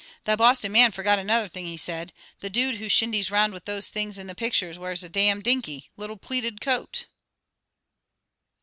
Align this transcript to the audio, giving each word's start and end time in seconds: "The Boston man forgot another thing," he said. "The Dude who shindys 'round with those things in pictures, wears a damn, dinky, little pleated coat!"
"The 0.23 0.35
Boston 0.35 0.71
man 0.71 0.91
forgot 0.91 1.19
another 1.19 1.47
thing," 1.47 1.67
he 1.67 1.77
said. 1.77 2.11
"The 2.39 2.49
Dude 2.49 2.77
who 2.77 2.89
shindys 2.89 3.29
'round 3.29 3.53
with 3.53 3.65
those 3.65 3.91
things 3.91 4.17
in 4.17 4.33
pictures, 4.33 4.79
wears 4.79 5.03
a 5.03 5.09
damn, 5.09 5.43
dinky, 5.43 5.91
little 5.95 6.17
pleated 6.17 6.59
coat!" 6.59 7.05